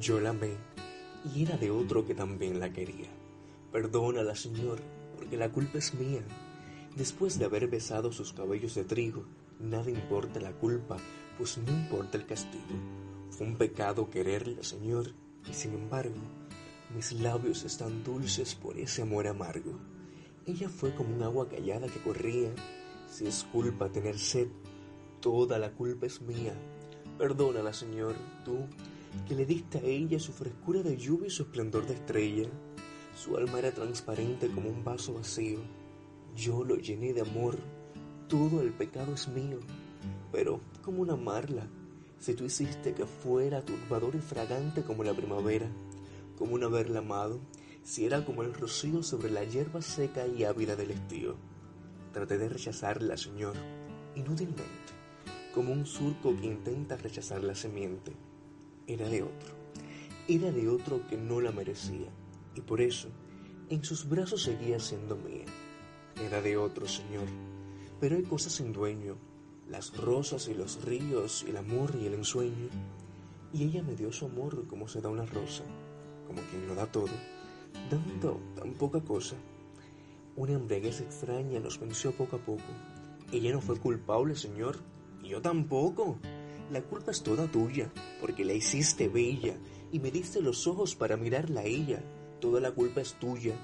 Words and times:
Yo 0.00 0.20
la 0.20 0.30
amé 0.30 0.50
y 1.34 1.42
era 1.42 1.56
de 1.56 1.70
otro 1.70 2.04
que 2.04 2.14
también 2.14 2.60
la 2.60 2.70
quería. 2.70 3.08
Perdónala, 3.72 4.34
Señor, 4.34 4.78
porque 5.16 5.36
la 5.36 5.50
culpa 5.50 5.78
es 5.78 5.94
mía. 5.94 6.22
Después 6.96 7.38
de 7.38 7.46
haber 7.46 7.68
besado 7.68 8.12
sus 8.12 8.32
cabellos 8.32 8.74
de 8.74 8.84
trigo, 8.84 9.24
nada 9.58 9.90
importa 9.90 10.40
la 10.40 10.52
culpa, 10.52 10.98
pues 11.38 11.56
no 11.58 11.72
importa 11.72 12.18
el 12.18 12.26
castigo. 12.26 12.64
Fue 13.30 13.46
un 13.46 13.56
pecado 13.56 14.10
quererla, 14.10 14.62
Señor, 14.62 15.12
y 15.48 15.54
sin 15.54 15.72
embargo, 15.72 16.20
mis 16.94 17.12
labios 17.12 17.64
están 17.64 18.04
dulces 18.04 18.54
por 18.54 18.78
ese 18.78 19.02
amor 19.02 19.26
amargo. 19.26 19.78
Ella 20.46 20.68
fue 20.68 20.94
como 20.94 21.14
un 21.14 21.22
agua 21.22 21.48
callada 21.48 21.88
que 21.88 22.00
corría. 22.00 22.50
Si 23.08 23.26
es 23.26 23.44
culpa 23.50 23.90
tener 23.90 24.18
sed, 24.18 24.48
toda 25.20 25.58
la 25.58 25.72
culpa 25.72 26.06
es 26.06 26.20
mía. 26.20 26.54
Perdónala, 27.18 27.72
Señor, 27.72 28.14
tú, 28.44 28.66
que 29.24 29.34
le 29.34 29.46
diste 29.46 29.78
a 29.78 29.82
ella 29.82 30.18
su 30.18 30.32
frescura 30.32 30.82
de 30.82 30.96
lluvia 30.96 31.28
y 31.28 31.30
su 31.30 31.42
esplendor 31.44 31.86
de 31.86 31.94
estrella. 31.94 32.48
Su 33.14 33.36
alma 33.36 33.58
era 33.58 33.72
transparente 33.72 34.48
como 34.48 34.68
un 34.68 34.84
vaso 34.84 35.14
vacío. 35.14 35.60
Yo 36.34 36.64
lo 36.64 36.76
llené 36.76 37.12
de 37.12 37.22
amor. 37.22 37.58
Todo 38.28 38.60
el 38.60 38.72
pecado 38.72 39.14
es 39.14 39.28
mío. 39.28 39.58
Pero, 40.32 40.60
¿cómo 40.82 41.04
no 41.06 41.14
amarla? 41.14 41.68
Si 42.18 42.34
tú 42.34 42.44
hiciste 42.44 42.94
que 42.94 43.06
fuera 43.06 43.64
turbador 43.64 44.14
y 44.14 44.20
fragante 44.20 44.82
como 44.82 45.04
la 45.04 45.14
primavera, 45.14 45.70
como 46.36 46.58
no 46.58 46.66
haberla 46.66 46.98
amado, 46.98 47.40
si 47.82 48.04
era 48.04 48.24
como 48.24 48.42
el 48.42 48.52
rocío 48.52 49.02
sobre 49.02 49.30
la 49.30 49.44
hierba 49.44 49.80
seca 49.80 50.26
y 50.26 50.44
ávida 50.44 50.76
del 50.76 50.90
estío. 50.90 51.36
Traté 52.12 52.36
de 52.36 52.48
rechazarla, 52.48 53.16
Señor, 53.16 53.54
inútilmente, 54.14 54.92
como 55.54 55.72
un 55.72 55.86
surco 55.86 56.36
que 56.36 56.46
intenta 56.46 56.96
rechazar 56.96 57.44
la 57.44 57.54
semiente. 57.54 58.12
Era 58.86 59.08
de 59.08 59.22
otro, 59.22 59.54
era 60.28 60.52
de 60.52 60.68
otro 60.68 61.06
que 61.08 61.16
no 61.16 61.40
la 61.40 61.50
merecía, 61.50 62.08
y 62.54 62.60
por 62.60 62.80
eso 62.80 63.08
en 63.68 63.82
sus 63.82 64.08
brazos 64.08 64.44
seguía 64.44 64.78
siendo 64.78 65.16
mía. 65.16 65.44
Era 66.24 66.40
de 66.40 66.56
otro, 66.56 66.86
Señor, 66.86 67.26
pero 68.00 68.16
hay 68.16 68.22
cosas 68.22 68.52
sin 68.52 68.72
dueño, 68.72 69.16
las 69.68 69.96
rosas 69.96 70.48
y 70.48 70.54
los 70.54 70.84
ríos, 70.84 71.44
el 71.48 71.56
amor 71.56 71.92
y 72.00 72.06
el 72.06 72.14
ensueño. 72.14 72.68
Y 73.52 73.64
ella 73.64 73.82
me 73.82 73.96
dio 73.96 74.12
su 74.12 74.26
amor 74.26 74.66
como 74.68 74.86
se 74.86 75.00
da 75.00 75.08
una 75.08 75.26
rosa, 75.26 75.64
como 76.26 76.40
quien 76.42 76.68
lo 76.68 76.74
da 76.74 76.86
todo, 76.86 77.10
dando 77.90 78.40
tan 78.54 78.72
poca 78.74 79.00
cosa. 79.00 79.36
Una 80.36 80.52
embriaguez 80.52 81.00
extraña 81.00 81.58
nos 81.58 81.80
venció 81.80 82.12
poco 82.12 82.36
a 82.36 82.38
poco. 82.38 82.62
Ella 83.32 83.52
no 83.52 83.60
fue 83.60 83.78
culpable, 83.78 84.36
Señor, 84.36 84.78
y 85.22 85.30
yo 85.30 85.42
tampoco. 85.42 86.18
La 86.70 86.82
culpa 86.82 87.12
es 87.12 87.22
toda 87.22 87.46
tuya, 87.46 87.92
porque 88.20 88.44
la 88.44 88.52
hiciste 88.52 89.08
bella 89.08 89.56
y 89.92 90.00
me 90.00 90.10
diste 90.10 90.40
los 90.40 90.66
ojos 90.66 90.96
para 90.96 91.16
mirarla 91.16 91.60
a 91.60 91.64
ella. 91.64 92.02
Toda 92.40 92.60
la 92.60 92.72
culpa 92.72 93.00
es 93.00 93.14
tuya. 93.14 93.54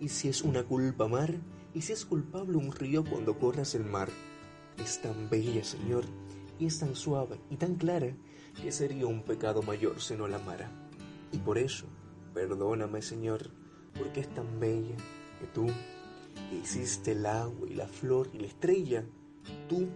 Y 0.00 0.08
si 0.08 0.28
es 0.28 0.42
una 0.42 0.64
culpa 0.64 1.06
mar, 1.08 1.34
y 1.74 1.82
si 1.82 1.92
es 1.92 2.04
culpable 2.04 2.56
un 2.56 2.72
río 2.72 3.04
cuando 3.04 3.38
corras 3.38 3.74
el 3.74 3.84
mar. 3.84 4.08
Es 4.76 5.00
tan 5.00 5.28
bella, 5.28 5.62
Señor, 5.62 6.04
y 6.58 6.66
es 6.66 6.78
tan 6.78 6.94
suave 6.94 7.38
y 7.50 7.56
tan 7.56 7.76
clara 7.76 8.12
que 8.60 8.72
sería 8.72 9.06
un 9.06 9.22
pecado 9.22 9.62
mayor 9.62 10.00
si 10.00 10.14
no 10.14 10.26
la 10.28 10.36
amara. 10.36 10.70
Y 11.32 11.38
por 11.38 11.58
eso, 11.58 11.86
perdóname, 12.34 13.02
Señor, 13.02 13.50
porque 13.96 14.20
es 14.20 14.28
tan 14.34 14.58
bella 14.58 14.96
que 15.40 15.46
tú, 15.46 15.66
que 16.50 16.56
hiciste 16.56 17.12
el 17.12 17.26
agua 17.26 17.68
y 17.68 17.74
la 17.74 17.86
flor 17.86 18.30
y 18.32 18.38
la 18.38 18.46
estrella, 18.46 19.04
tú, 19.68 19.88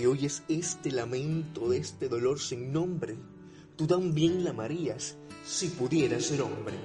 que 0.00 0.06
oyes 0.06 0.42
este 0.48 0.92
lamento 0.92 1.68
de 1.68 1.76
este 1.76 2.08
dolor 2.08 2.40
sin 2.40 2.72
nombre, 2.72 3.18
tú 3.76 3.86
también 3.86 4.44
la 4.44 4.50
amarías 4.50 5.18
si 5.44 5.68
pudieras 5.68 6.24
ser 6.24 6.40
hombre. 6.40 6.76